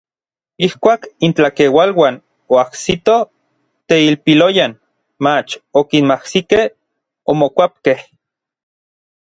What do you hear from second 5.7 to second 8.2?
okinmajsikej, omokuapkej.